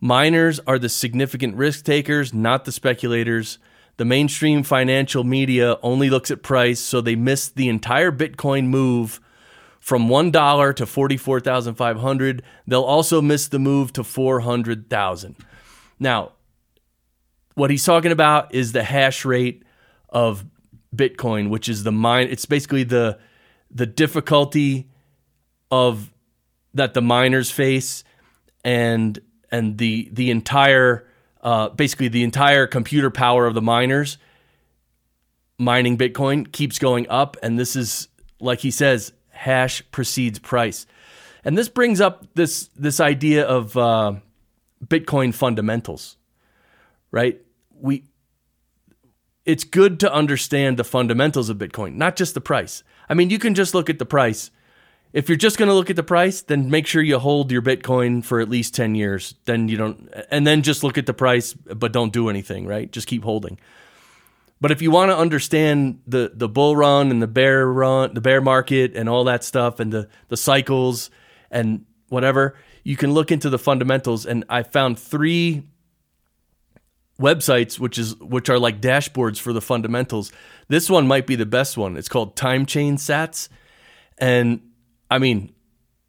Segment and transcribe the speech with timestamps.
[0.00, 3.58] Miners are the significant risk takers, not the speculators."
[3.96, 9.20] The mainstream financial media only looks at price, so they miss the entire Bitcoin move
[9.78, 12.42] from $1 to 44,500.
[12.66, 15.36] They'll also miss the move to 400,000.
[16.00, 16.32] Now,
[17.54, 19.62] what he's talking about is the hash rate
[20.08, 20.44] of
[20.94, 23.18] Bitcoin, which is the mine it's basically the
[23.70, 24.88] the difficulty
[25.70, 26.12] of
[26.72, 28.04] that the miners face
[28.64, 29.18] and
[29.50, 31.06] and the the entire
[31.44, 34.18] uh, basically the entire computer power of the miners
[35.58, 37.36] mining Bitcoin keeps going up.
[37.42, 38.08] And this is,
[38.40, 40.86] like he says, hash precedes price.
[41.44, 44.14] And this brings up this, this idea of uh,
[44.84, 46.16] Bitcoin fundamentals,
[47.10, 47.40] right?
[47.78, 48.04] We,
[49.44, 52.82] it's good to understand the fundamentals of Bitcoin, not just the price.
[53.08, 54.50] I mean, you can just look at the price
[55.14, 57.62] if you're just going to look at the price, then make sure you hold your
[57.62, 59.36] Bitcoin for at least 10 years.
[59.44, 62.90] Then you don't, and then just look at the price, but don't do anything, right?
[62.90, 63.56] Just keep holding.
[64.60, 68.20] But if you want to understand the the bull run and the bear run, the
[68.20, 71.10] bear market and all that stuff and the the cycles
[71.50, 74.24] and whatever, you can look into the fundamentals.
[74.24, 75.64] And I found three
[77.20, 80.32] websites which is which are like dashboards for the fundamentals.
[80.68, 81.96] This one might be the best one.
[81.96, 83.48] It's called Time Chain Stats.
[84.16, 84.60] And
[85.14, 85.54] I mean,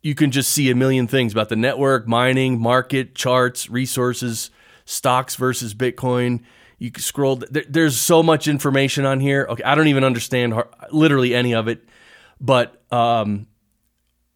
[0.01, 4.49] you can just see a million things about the network, mining, market, charts, resources,
[4.85, 6.41] stocks versus Bitcoin.
[6.79, 7.35] You can scroll.
[7.51, 9.45] there's so much information on here.
[9.47, 10.55] Okay, I don't even understand
[10.91, 11.87] literally any of it,
[12.41, 13.45] but um,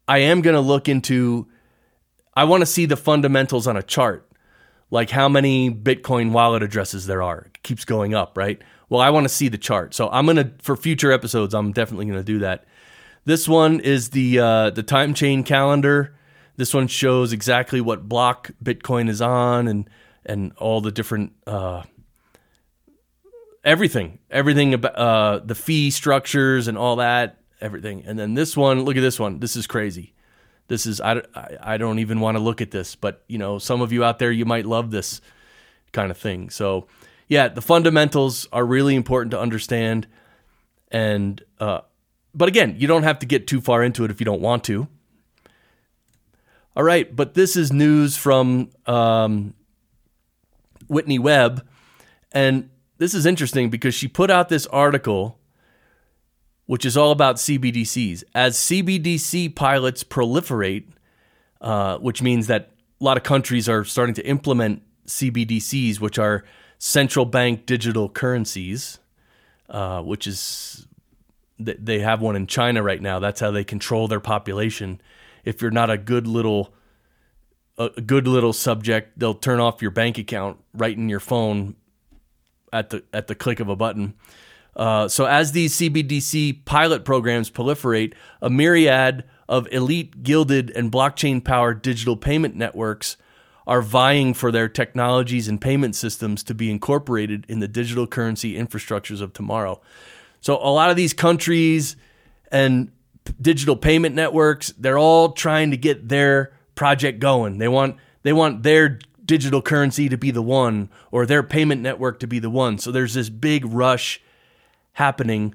[0.06, 1.48] I am going to look into.
[2.32, 4.30] I want to see the fundamentals on a chart,
[4.88, 7.50] like how many Bitcoin wallet addresses there are.
[7.52, 8.62] It keeps going up, right?
[8.88, 9.94] Well, I want to see the chart.
[9.94, 11.54] So I'm gonna for future episodes.
[11.54, 12.66] I'm definitely going to do that.
[13.24, 16.16] This one is the uh, the time chain calendar.
[16.56, 19.88] This one shows exactly what block Bitcoin is on and
[20.24, 21.82] and all the different uh,
[23.64, 28.04] everything, everything about uh, the fee structures and all that, everything.
[28.06, 29.40] And then this one, look at this one.
[29.40, 30.14] This is crazy.
[30.68, 31.22] This is I,
[31.60, 34.18] I don't even want to look at this, but you know, some of you out
[34.18, 35.20] there you might love this
[35.92, 36.48] kind of thing.
[36.50, 36.86] So,
[37.26, 40.06] yeah, the fundamentals are really important to understand
[40.92, 41.80] and uh,
[42.34, 44.64] but again, you don't have to get too far into it if you don't want
[44.64, 44.88] to.
[46.76, 49.54] All right, but this is news from um,
[50.88, 51.66] Whitney Webb.
[52.32, 55.38] And this is interesting because she put out this article,
[56.66, 58.22] which is all about CBDCs.
[58.34, 60.86] As CBDC pilots proliferate,
[61.60, 66.44] uh, which means that a lot of countries are starting to implement CBDCs, which are
[66.78, 69.00] central bank digital currencies,
[69.68, 70.86] uh, which is
[71.64, 73.18] they have one in China right now.
[73.18, 75.00] That's how they control their population.
[75.44, 76.74] If you're not a good little
[77.78, 81.76] a good little subject, they'll turn off your bank account right in your phone
[82.72, 84.14] at the at the click of a button.
[84.76, 91.44] Uh, so, as these CBDC pilot programs proliferate, a myriad of elite, gilded, and blockchain
[91.44, 93.16] powered digital payment networks
[93.66, 98.54] are vying for their technologies and payment systems to be incorporated in the digital currency
[98.56, 99.80] infrastructures of tomorrow.
[100.40, 101.96] So, a lot of these countries
[102.50, 102.90] and
[103.40, 107.58] digital payment networks, they're all trying to get their project going.
[107.58, 112.20] They want they want their digital currency to be the one or their payment network
[112.20, 112.78] to be the one.
[112.78, 114.20] So there's this big rush
[114.94, 115.54] happening.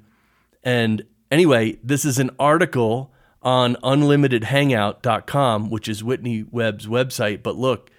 [0.64, 3.12] And anyway, this is an article
[3.42, 7.42] on unlimitedhangout.com, which is Whitney Webb's website.
[7.42, 7.90] But look,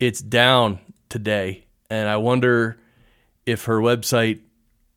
[0.00, 1.66] it's down today.
[1.90, 2.78] And I wonder
[3.46, 4.40] if her website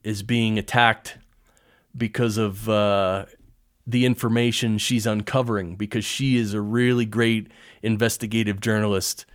[0.03, 1.17] is being attacked
[1.95, 3.25] because of uh,
[3.85, 7.51] the information she's uncovering, because she is a really great
[7.81, 9.25] investigative journalist.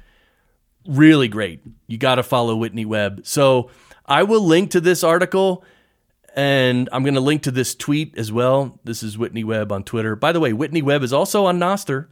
[0.86, 1.60] Really great.
[1.86, 3.22] You got to follow Whitney Webb.
[3.24, 3.70] So
[4.04, 5.64] I will link to this article
[6.36, 8.78] and I'm going to link to this tweet as well.
[8.84, 10.14] This is Whitney Webb on Twitter.
[10.14, 12.08] By the way, Whitney Webb is also on Nostr.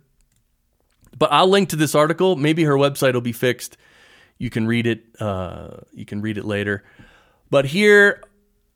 [1.17, 2.35] But I'll link to this article.
[2.35, 3.77] Maybe her website will be fixed.
[4.39, 5.05] You can read it.
[5.21, 6.83] Uh, you can read it later.
[7.51, 8.25] But here,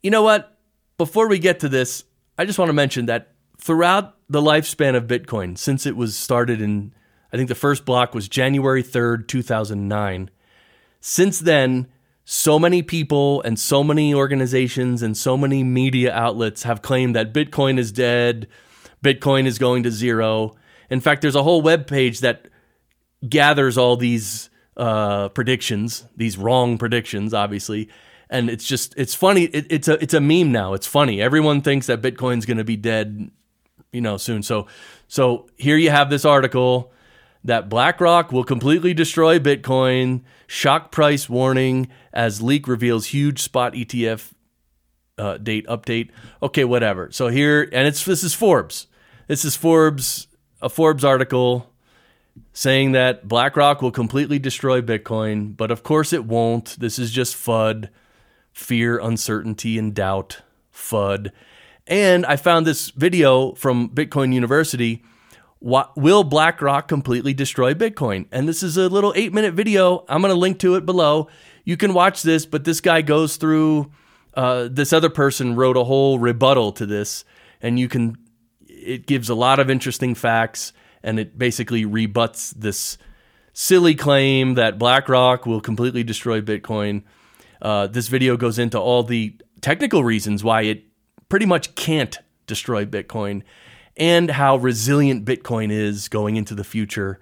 [0.01, 0.55] you know what?
[0.99, 2.03] Before we get to this,
[2.37, 6.59] I just want to mention that throughout the lifespan of Bitcoin, since it was started
[6.59, 6.93] in,
[7.31, 10.29] I think the first block was January 3rd, 2009.
[10.99, 11.87] Since then,
[12.25, 17.33] so many people and so many organizations and so many media outlets have claimed that
[17.33, 18.49] Bitcoin is dead,
[19.01, 20.57] Bitcoin is going to zero.
[20.89, 22.49] In fact, there's a whole web page that
[23.25, 27.87] gathers all these uh, predictions, these wrong predictions, obviously,
[28.29, 29.43] and it's just it's funny.
[29.45, 30.73] It, it's a it's a meme now.
[30.73, 31.21] It's funny.
[31.21, 33.31] Everyone thinks that Bitcoin's going to be dead,
[33.91, 34.43] you know, soon.
[34.43, 34.67] So
[35.07, 36.91] so here you have this article
[37.43, 40.21] that BlackRock will completely destroy Bitcoin.
[40.47, 44.33] Shock price warning as leak reveals huge spot ETF
[45.17, 46.09] uh, date update.
[46.41, 47.11] Okay, whatever.
[47.11, 48.87] So here, and it's this is Forbes.
[49.27, 50.27] This is Forbes,
[50.61, 51.71] a Forbes article
[52.53, 56.79] saying that BlackRock will completely destroy Bitcoin, but of course it won't.
[56.79, 57.89] This is just FUD,
[58.51, 60.41] fear, uncertainty, and doubt.
[60.73, 61.31] FUD.
[61.87, 65.03] And I found this video from Bitcoin University
[65.59, 68.27] what, will BlackRock completely destroy Bitcoin?
[68.31, 70.05] And this is a little eight minute video.
[70.07, 71.27] I'm going to link to it below.
[71.65, 73.91] You can watch this, but this guy goes through,
[74.33, 77.25] uh, this other person wrote a whole rebuttal to this,
[77.61, 78.17] and you can,
[78.67, 80.71] it gives a lot of interesting facts
[81.03, 82.97] and it basically rebuts this
[83.53, 87.03] silly claim that BlackRock will completely destroy Bitcoin.
[87.61, 90.83] Uh, this video goes into all the technical reasons why it
[91.27, 92.17] pretty much can't
[92.47, 93.43] destroy Bitcoin
[93.97, 97.19] and how resilient Bitcoin is going into the future,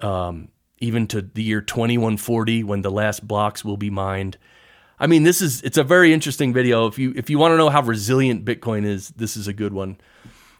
[0.00, 0.48] um,
[0.78, 4.38] even to the year 2140 when the last blocks will be mined.
[4.98, 6.86] I mean, this is it's a very interesting video.
[6.86, 9.72] If you if you want to know how resilient Bitcoin is, this is a good
[9.72, 9.98] one.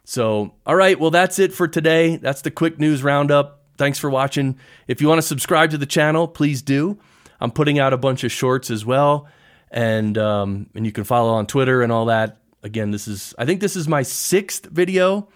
[0.04, 2.16] So, all right, well that's it for today.
[2.16, 3.64] That's the quick news roundup.
[3.78, 4.58] Thanks for watching.
[4.87, 6.99] If you want to subscribe to the channel, please do.
[7.40, 9.29] I'm putting out a bunch of shorts as well,
[9.70, 12.38] and um, and you can follow on Twitter and all that.
[12.62, 15.29] Again, this is I think this is my sixth video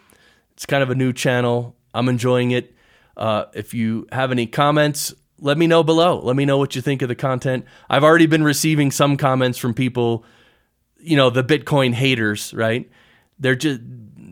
[0.55, 1.75] it's kind of a new channel.
[1.95, 2.75] I'm enjoying it.
[3.17, 6.21] Uh, if you have any comments, let me know below.
[6.21, 7.65] Let me know what you think of the content.
[7.91, 10.25] I've already been receiving some comments from people,
[11.01, 12.89] you know, the Bitcoin haters, right?
[13.39, 13.81] They're just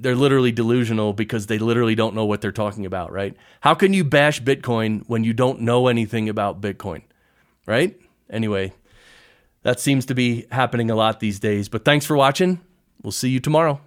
[0.02, 3.36] they're literally delusional because they literally don't know what they're talking about, right?
[3.60, 7.02] How can you bash Bitcoin when you don't know anything about Bitcoin?
[7.66, 7.98] Right?
[8.28, 8.72] Anyway,
[9.62, 11.68] that seems to be happening a lot these days.
[11.68, 12.60] But thanks for watching.
[13.02, 13.80] We'll see you tomorrow.